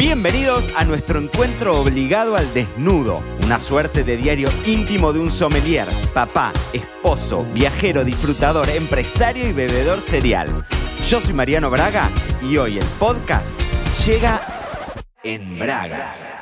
[0.00, 5.88] Bienvenidos a nuestro encuentro obligado al desnudo, una suerte de diario íntimo de un sommelier,
[6.14, 10.64] papá, esposo, viajero, disfrutador, empresario y bebedor serial.
[11.06, 12.10] Yo soy Mariano Braga
[12.42, 13.54] y hoy el podcast
[14.06, 14.40] llega
[15.22, 16.32] en Bragas.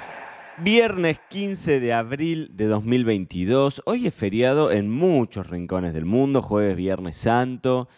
[0.59, 6.77] Viernes 15 de abril de 2022, hoy es feriado en muchos rincones del mundo, jueves,
[6.77, 7.89] viernes santo.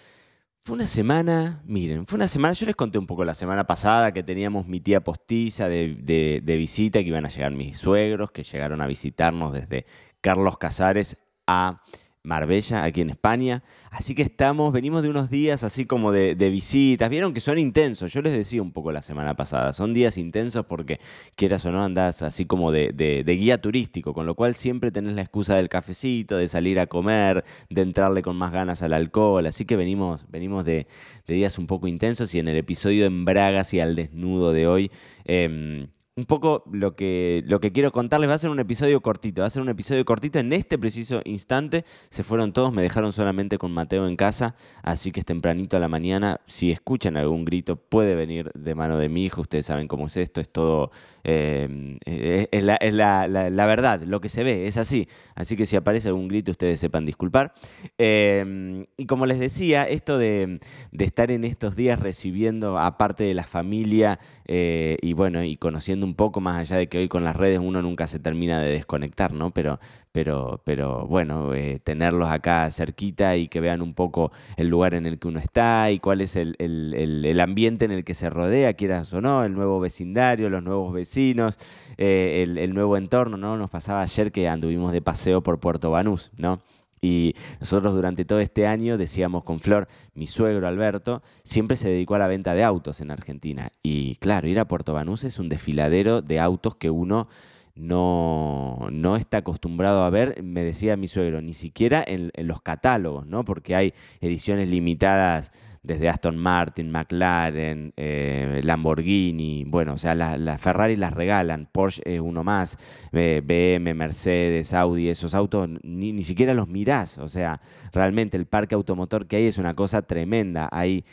[0.63, 4.13] Fue una semana, miren, fue una semana, yo les conté un poco la semana pasada
[4.13, 8.83] que teníamos mi tía postiza de, visita, que iban a llegar mis suegros, que llegaron
[8.83, 9.87] a visitarnos desde
[10.21, 11.83] Carlos Casares a
[12.23, 13.63] Marbella, aquí en España.
[13.91, 17.09] Así que estamos, venimos de unos días así como de, visitas.
[17.09, 18.13] Vieron que son intensos.
[18.13, 19.73] Yo les decía un poco la semana pasada.
[19.73, 21.01] Son días intensos porque,
[21.35, 25.23] quieras o no, andás así como de, guía turístico, con lo cual siempre tenés la
[25.23, 29.47] excusa del cafecito, de salir a comer, de entrarle con más ganas al alcohol.
[29.47, 30.87] Así que venimos, venimos de,
[31.27, 34.91] días un poco intensos y en el episodio en Bragas y al desnudo de hoy.
[35.25, 35.89] Em,
[36.21, 38.29] un poco lo que, lo que quiero contarles.
[38.29, 40.39] Va a ser un episodio cortito, va a ser un episodio cortito.
[40.39, 45.13] En este preciso instante se fueron todos, me dejaron solamente con Mateo en casa, así
[45.13, 46.41] que es tempranito a la mañana.
[46.47, 49.41] Si escuchan algún grito, puede venir de mano de mi hijo.
[49.41, 50.91] Ustedes saben cómo es esto, es todo,
[51.25, 55.09] eh, es, la, verdad, lo que se ve, es así.
[55.35, 57.55] Así que si aparece algún grito, ustedes sepan disculpar.
[57.97, 60.61] Eh, y como les decía, esto de,
[60.93, 64.19] de estar en estos días recibiendo, aparte de la familia,
[64.53, 67.61] eh, y bueno, y conociendo un poco más allá de que hoy con las redes
[67.61, 69.53] uno nunca se termina de desconectar, ¿no?
[69.53, 69.79] Pero,
[70.11, 75.07] pero, pero bueno, eh, tenerlos acá cerquita y que vean un poco el lugar en
[75.07, 79.13] el que uno está y cuál es el, ambiente en el que se rodea, quieras
[79.13, 81.57] o no, el nuevo vecindario, los nuevos vecinos,
[81.97, 83.57] eh, el, nuevo entorno, ¿no?
[83.57, 86.61] Nos pasaba ayer que anduvimos de paseo por Puerto Banús, ¿no?
[87.03, 92.15] Y nosotros durante todo este año decíamos con Flor, mi suegro Alberto, siempre se dedicó
[92.15, 93.73] a la venta de autos en Argentina.
[93.83, 97.29] Y claro, ir a Puerto Banús es un desfiladero de autos que uno
[97.75, 102.61] no, no está acostumbrado a ver, me decía mi suegro, ni siquiera en, en los
[102.61, 103.45] catálogos, ¿no?
[103.45, 110.97] Porque hay ediciones limitadas desde Aston Martin, McLaren, eh, Lamborghini, bueno, o sea, las Ferrari
[110.97, 112.79] las regalan, Porsche es uno más,
[113.13, 117.61] BM, Mercedes, Audi, esos autos ni, ni siquiera los mirás, o sea,
[117.93, 121.05] realmente el parque automotor que hay es una cosa tremenda, hay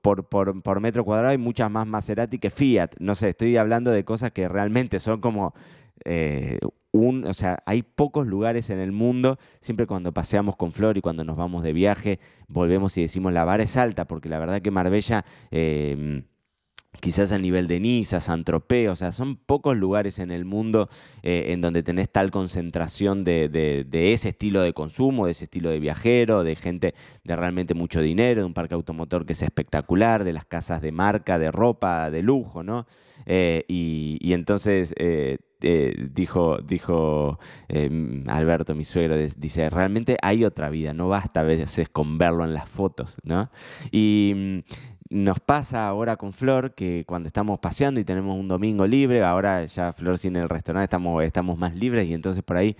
[0.00, 3.90] por, por, por metro cuadrado hay muchas más Maserati que Fiat, no sé, estoy hablando
[3.90, 5.54] de cosas que realmente son como
[6.04, 6.58] eh,
[6.92, 11.00] un, o sea, hay pocos lugares en el mundo, siempre cuando paseamos con Flor y
[11.00, 12.18] cuando nos vamos de viaje,
[12.48, 15.24] volvemos y decimos la vara es alta, porque la verdad que Marbella...
[15.50, 16.24] Em,
[17.00, 20.88] quizás a nivel de Niza, San Tropez, o sea, son pocos lugares en el mundo
[21.22, 25.70] eh, en donde tenés tal concentración de, de, ese estilo de consumo, de ese estilo
[25.70, 30.24] de viajero, de gente de realmente mucho dinero, de un parque automotor que es espectacular,
[30.24, 32.86] de las casas de marca, de ropa, de lujo, ¿no?
[33.26, 34.94] Eh, y, entonces
[35.62, 37.38] eh, dijo, dijo
[38.28, 42.54] Alberto, mi suegro, dice, realmente hay otra vida, no basta a veces con verlo en
[42.54, 43.50] las fotos, ¿no?
[43.90, 44.58] Y mm,
[45.10, 49.64] nos pasa ahora con Flor que cuando estamos paseando y tenemos un domingo libre, ahora
[49.64, 52.76] ya Flor sin el restaurante estamos, estamos más libres y entonces por ahí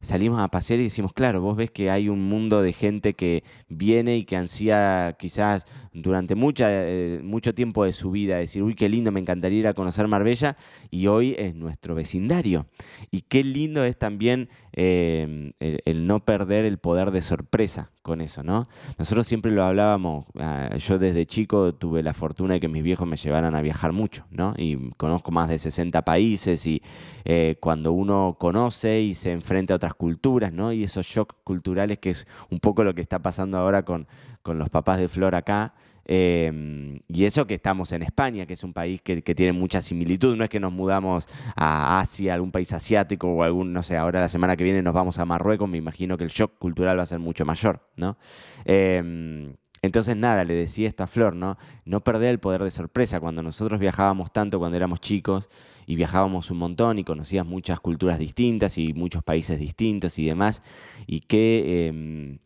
[0.00, 3.44] salimos a pasear y decimos, claro, vos ves que hay un mundo de gente que
[3.68, 8.74] viene y que ansía quizás durante mucha, eh, mucho tiempo de su vida, decir, uy,
[8.74, 10.56] qué lindo, me encantaría ir a conocer Marbella,
[10.90, 12.66] y hoy es nuestro vecindario.
[13.10, 18.42] Y qué lindo es también em, el, no perder el poder de sorpresa con eso,
[18.42, 18.68] ¿no?
[18.98, 23.06] Nosotros siempre lo hablábamos, ah, yo desde chico tuve la fortuna de que mis viejos
[23.06, 24.54] me llevaran a viajar mucho, ¿no?
[24.56, 26.82] Y conozco más de 60 países y
[27.24, 30.72] eh, cuando uno conoce y se enfrenta a otras culturas, ¿no?
[30.72, 34.06] Y esos shocks culturales que es un poco lo que está pasando ahora con,
[34.42, 35.74] con los papás de Flor acá.
[36.12, 40.36] Em, y eso que estamos en España, que es un país que, tiene mucha similitud,
[40.36, 44.18] no es que nos mudamos a Asia, algún país asiático o algún, no sé, ahora
[44.18, 47.04] la semana que viene nos vamos a Marruecos, me imagino que el shock cultural va
[47.04, 48.16] a ser mucho mayor, ¿no?
[48.64, 51.56] Em, entonces, nada, le decía esto a Flor, ¿no?
[51.86, 53.18] No perder el poder de sorpresa.
[53.18, 55.48] Cuando nosotros viajábamos tanto cuando éramos chicos
[55.86, 60.62] y viajábamos un montón y conocías muchas culturas distintas y muchos países distintos y demás,
[61.06, 62.38] y que em,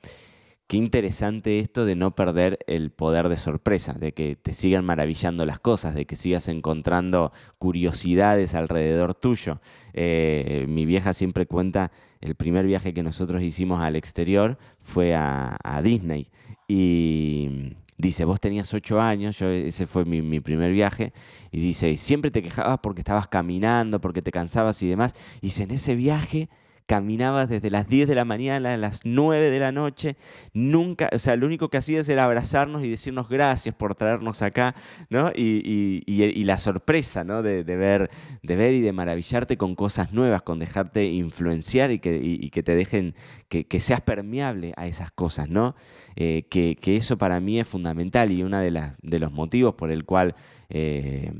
[0.67, 5.45] Qué interesante esto de no perder el poder de sorpresa, de que te sigan maravillando
[5.45, 9.61] las cosas, de que sigas encontrando curiosidades alrededor tuyo.
[9.93, 15.59] Eh, mi vieja siempre cuenta, el primer viaje que nosotros hicimos al exterior fue a,
[15.83, 16.29] Disney.
[16.67, 21.13] Y dice, vos tenías ocho años, yo, ese fue mi, mi, primer viaje,
[21.53, 25.15] y dice, siempre te quejabas porque estabas caminando, porque te cansabas y demás.
[25.43, 26.49] Y dice, en ese viaje
[26.87, 30.17] caminabas desde las 10 de la mañana a las 9 de la noche,
[30.53, 34.75] nunca, o sea, lo único que hacías era abrazarnos y decirnos gracias por traernos acá,
[35.09, 35.31] ¿no?
[35.35, 36.03] Y,
[36.45, 37.43] la sorpresa, ¿no?
[37.43, 38.11] De, ver,
[38.43, 42.75] de ver y de maravillarte con cosas nuevas, con dejarte influenciar y que, que te
[42.75, 43.15] dejen,
[43.49, 45.75] que, seas permeable a esas cosas, ¿no?
[46.17, 50.05] Eh, que, eso para mí es fundamental y uno de, de los motivos por el
[50.05, 50.35] cual...
[50.69, 51.33] Eh,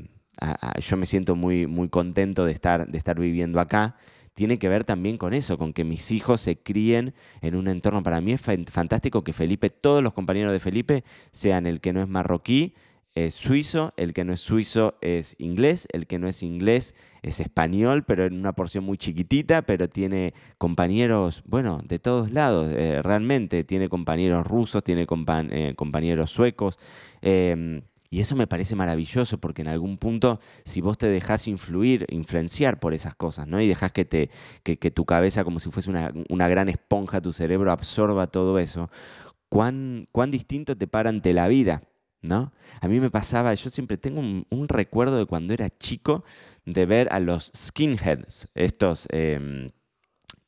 [0.79, 3.95] yo me siento muy, muy contento de estar, de estar viviendo acá
[4.35, 8.03] tiene que ver también con eso, con que mis hijos se críen en un entorno.
[8.03, 12.01] Para mí es fantástico que Felipe, todos los compañeros de Felipe, sean el que no
[12.01, 12.75] es marroquí,
[13.15, 17.39] es suizo, el que no es suizo es inglés, el que no es inglés es
[17.39, 23.01] español, pero en una porción muy chiquitita, pero tiene compañeros, bueno, de todos lados, eh,
[23.01, 26.77] realmente, tiene compañeros rusos, tiene eh, compañeros suecos.
[27.21, 27.83] Em,
[28.15, 32.79] y eso me parece maravilloso porque en algún punto, si vos te dejás influir, influenciar
[32.79, 33.59] por esas cosas, ¿no?
[33.59, 34.29] Y dejás que, te,
[34.63, 38.89] que, tu cabeza, como si fuese una, gran esponja, tu cerebro absorba todo eso,
[39.49, 41.81] ¿cuán, cuán distinto te para ante la vida?
[42.21, 42.53] ¿No?
[42.79, 46.23] A mí me pasaba, yo siempre tengo un, recuerdo de cuando era chico
[46.63, 49.09] de ver a los skinheads, estos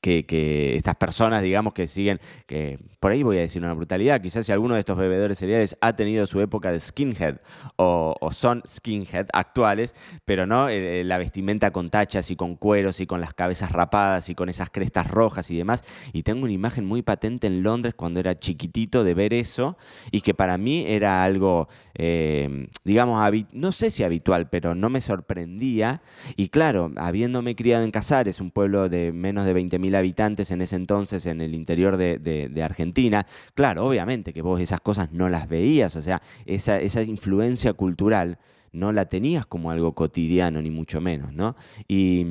[0.08, 4.46] que, estas personas, digamos, que siguen, que por ahí voy a decir una brutalidad, quizás
[4.46, 7.38] si alguno de estos bebedores cereales ha tenido su época de skinhead
[7.76, 9.96] o, son skinhead actuales,
[10.26, 13.72] pero no eh, eh, la vestimenta con tachas y con cueros y con las cabezas
[13.72, 15.84] rapadas y con esas crestas rojas y demás.
[16.14, 19.78] Y tengo una imagen muy patente en Londres cuando era chiquitito de ver eso
[20.12, 23.18] y que para mí era algo, eh, digamos,
[23.52, 26.02] no sé si habitual, pero no me sorprendía.
[26.36, 30.76] Y claro, habiéndome criado en Casares, un pueblo de menos de 20.000 habitantes en ese
[30.76, 35.96] entonces en el interior de, Argentina, claro, obviamente que vos esas cosas no las veías,
[35.96, 38.40] o sea, esa, esa influencia cultural
[38.72, 41.56] no la tenías como algo cotidiano, ni mucho menos, ¿no?
[41.88, 42.26] Y,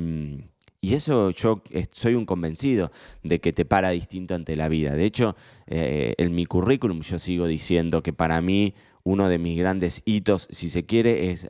[0.81, 1.61] eso yo
[1.91, 4.93] soy un convencido de que te para distinto ante la vida.
[4.93, 5.35] De hecho,
[5.65, 8.73] eh, en mi currículum yo sigo diciendo que para mí
[9.03, 11.49] uno de mis grandes hitos, si se quiere, es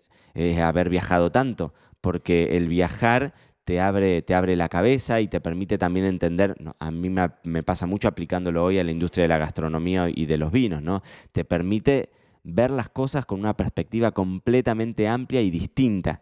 [0.59, 1.71] haber viajado tanto,
[2.01, 3.33] porque el viajar
[3.67, 7.85] te abre, te abre la cabeza y te permite también entender, a mí me, pasa
[7.85, 11.03] mucho aplicándolo hoy a la industria de la gastronomía y de los vinos, ¿no?
[11.33, 12.09] Te permite
[12.45, 16.21] ver las cosas con una perspectiva completamente amplia y distinta.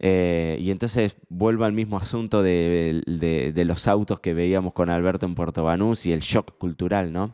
[0.00, 3.00] Eh, y entonces vuelvo al mismo asunto de,
[3.64, 7.32] los autos que veíamos con Alberto en Puerto Banús y el shock cultural, ¿no?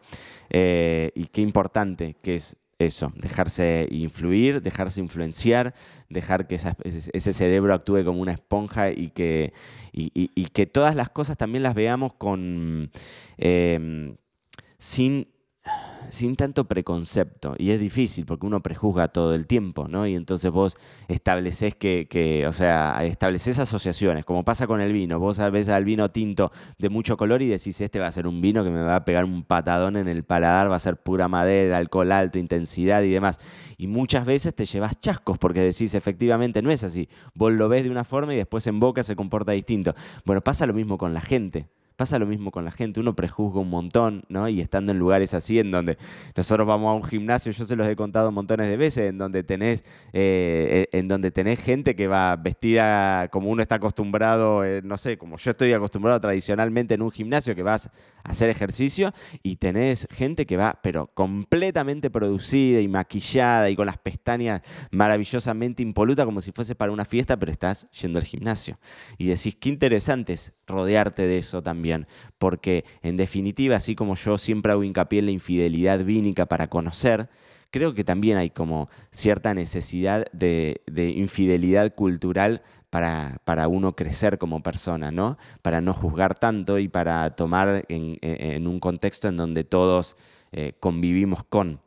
[0.51, 5.75] Eh, y qué importante que es eso, dejarse influir, dejarse influenciar,
[6.09, 9.53] dejar que ese cerebro actúe como una esponja y que,
[9.93, 12.91] y, que todas las cosas también las veamos con,
[13.37, 14.15] eh,
[14.79, 15.29] sin
[16.11, 17.55] sin tanto preconcepto.
[17.59, 20.07] Y es difícil porque uno prejuzga todo el tiempo, ¿no?
[20.07, 20.77] Y entonces vos
[21.09, 25.19] estableces que, o sea, estableces asociaciones, como pasa con el vino.
[25.19, 28.41] Vos ves al vino tinto de mucho color y decís, este va a ser un
[28.41, 31.29] vino que me va a pegar un patadón en el paladar, va a ser pura
[31.29, 33.41] madera, alcohol alto, intensidad y demás.
[33.77, 37.09] Y muchas veces te llevas chascos porque decís, efectivamente no es así.
[37.35, 39.95] Vos lo ves de una forma y después en boca se comporta distinto.
[40.25, 41.67] Bueno, pasa lo mismo con la gente.
[41.99, 44.49] Pasa lo mismo con la gente, uno prejuzga un montón, ¿no?
[44.49, 45.99] Y estando en lugares así, en donde
[46.37, 49.43] nosotros vamos a un gimnasio, yo se los he contado montones de veces, en donde
[49.43, 54.97] tenés, eh, en donde tenés gente que va vestida como uno está acostumbrado, eh, no
[54.97, 57.89] sé, como yo estoy acostumbrado tradicionalmente en un gimnasio, que vas
[58.23, 59.13] a hacer ejercicio,
[59.43, 64.63] y tenés gente que va, pero completamente producida y maquillada y con las pestañas
[64.93, 68.79] maravillosamente impolutas, como si fuese para una fiesta, pero estás yendo al gimnasio.
[69.17, 71.88] Y decís, qué interesante es rodearte de eso también
[72.39, 77.29] porque en definitiva, así como yo siempre hago hincapié en la infidelidad vínica para conocer,
[77.71, 80.81] creo que también hay como cierta necesidad de,
[81.17, 85.37] infidelidad cultural para, para, uno crecer como persona, ¿no?
[85.63, 90.17] Para no juzgar tanto y para tomar en, un contexto en donde todos
[90.53, 91.81] eh, convivimos con.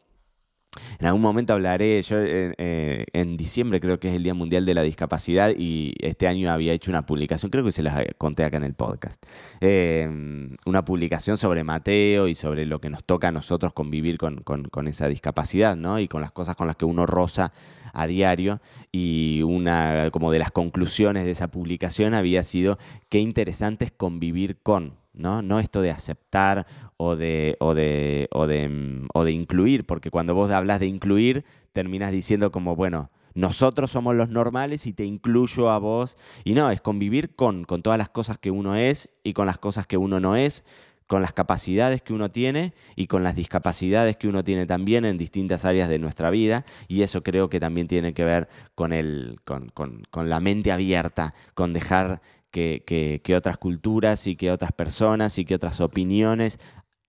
[1.00, 4.66] En algún momento hablaré, yo eh, eh, en diciembre creo que es el Día Mundial
[4.66, 8.46] de la Discapacidad y este año había hecho una publicación, creo que se las conté
[8.46, 9.22] acá en el podcast,
[9.60, 14.88] em, una publicación sobre Mateo y sobre lo que nos toca a nosotros convivir con,
[14.88, 16.00] esa discapacidad, ¿no?
[16.00, 17.51] Y con las cosas con las que uno roza
[17.94, 18.62] a diario
[18.92, 22.78] y una como de las conclusiones de esa publicación había sido
[23.10, 25.41] qué interesante es convivir con, ¿no?
[25.41, 26.65] No esto de aceptar
[26.98, 30.88] o de, o de, o de, mm, o de incluir, porque cuando vos hablas de
[30.88, 36.18] incluir, terminas diciendo como, bueno, nosotros somos los normales y te incluyo a vos.
[36.44, 39.58] Y no, es convivir con, con todas las cosas que uno es y con las
[39.58, 40.65] cosas que uno no es,
[41.08, 45.18] con las capacidades que uno tiene y con las discapacidades que uno tiene también en
[45.18, 46.65] distintas áreas de nuestra vida.
[46.88, 50.72] Y eso creo que también tiene que ver con, el, con, con, con la mente
[50.72, 56.60] abierta, con dejar que, otras culturas y que otras personas y que otras opiniones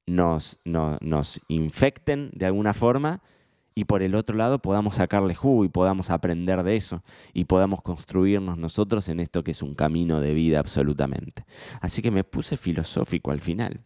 [0.06, 3.22] nos, nos infecten de alguna forma
[3.74, 7.82] y por el otro lado podamos sacarle jugo y podamos aprender de eso y podamos
[7.82, 11.44] construirnos nosotros en esto que es un camino de vida absolutamente.
[11.80, 13.80] Así que me puse filosófico al final,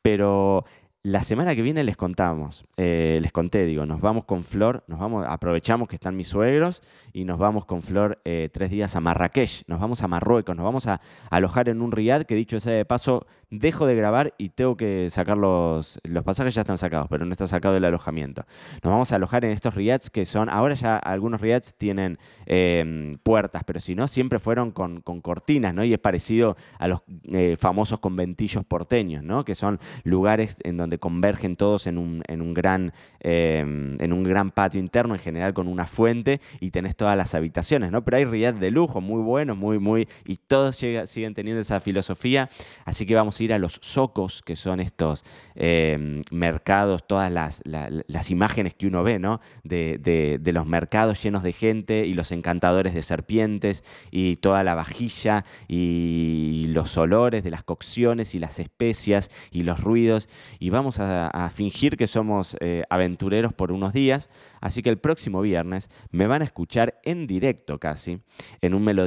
[0.00, 0.64] pero
[1.04, 5.00] la semana que viene les contamos, eh, les conté, digo, nos vamos con Flor, nos
[5.00, 6.80] vamos, aprovechamos que están mis suegros
[7.12, 10.64] y nos vamos con Flor eh, tres días a Marrakech, nos vamos a Marruecos, nos
[10.64, 14.48] vamos a, alojar en un riad que dicho sea de paso, dejo de grabar y
[14.48, 18.46] tengo que sacar los, los pasajes ya están sacados, pero no está sacado el alojamiento.
[18.82, 23.12] Nos vamos a alojar en estos riads que son, ahora ya algunos riads tienen em,
[23.22, 25.84] puertas, pero si no, siempre fueron con, con, cortinas, ¿no?
[25.84, 29.44] Y es parecido a los eh, famosos conventillos porteños, ¿no?
[29.44, 34.22] Que son lugares en donde convergen todos en un, en un, gran, em, en un
[34.22, 38.02] gran patio interno, en general con una fuente, y tenés todas las habitaciones, ¿no?
[38.02, 42.48] Pero hay riad de lujo, muy buenos, muy, muy, y todos siguen teniendo esa filosofía,
[42.86, 47.62] así que vamos a ir a los socos, que son estos em, mercados, todas las,
[47.64, 49.40] las, imágenes que uno ve, ¿no?
[49.64, 54.74] De, de, los mercados llenos de gente y los encantadores de serpientes y toda la
[54.74, 60.98] vajilla y los olores de las cocciones y las especias y los ruidos y vamos
[60.98, 64.30] a, fingir que somos eh, aventureros por unos días,
[64.60, 68.20] así que el próximo viernes me van a escuchar en directo casi,
[68.60, 69.06] en un Me lo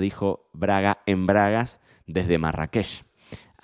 [0.53, 3.05] Braga en Bragas desde Marrakech.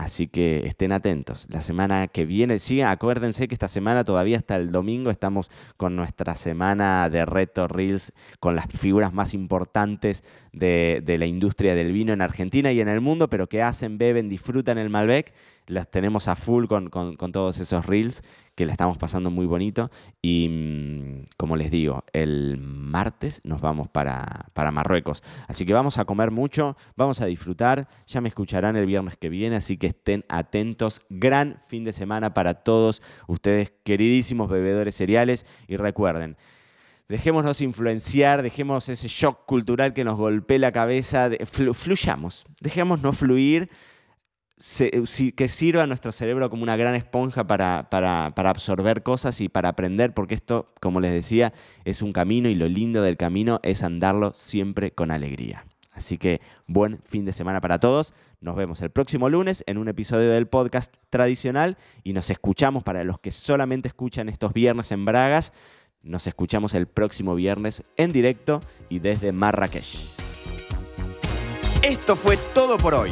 [0.02, 1.46] Así que estén atentos.
[1.52, 5.96] La semana que viene, sí, acuérdense que esta semana todavía hasta el domingo estamos con
[5.96, 12.14] nuestra semana de reto Reels con las figuras más importantes de, la industria del vino
[12.14, 15.36] en Argentina y en el mundo, pero que hacen, beben, disfrutan el Malbec.
[15.72, 16.90] Las tenemos a full con,
[17.32, 18.24] todos esos Reels
[18.56, 19.90] que le estamos pasando muy bonito.
[20.22, 25.24] Y mm, como les digo, el martes nos vamos para, para Marruecos.
[25.48, 27.88] Así que vamos a comer mucho, vamos a disfrutar.
[28.06, 31.00] Ya me escucharán el viernes que viene, así que estén atentos.
[31.10, 35.46] Gran fin de semana para todos ustedes, queridísimos bebedores cereales.
[35.70, 36.36] Y recuerden,
[37.08, 43.70] dejémonos influenciar, dejemos ese shock cultural que nos golpee la cabeza, fluyamos, dejémonos fluir,
[45.36, 49.70] que sirva a nuestro cerebro como una gran esponja para, para, absorber cosas y para
[49.70, 51.52] aprender, porque esto, como les decía,
[51.84, 55.66] es un camino y lo lindo del camino es andarlo siempre con alegría.
[55.92, 58.14] Así que buen fin de semana para todos.
[58.40, 63.04] Nos vemos el próximo lunes en un episodio del podcast tradicional y nos escuchamos para
[63.04, 65.54] los que solamente escuchan estos viernes en Bragas.
[66.04, 70.08] Nos escuchamos el próximo viernes en directo y desde Marrakech.
[71.84, 73.12] Esto fue todo por hoy.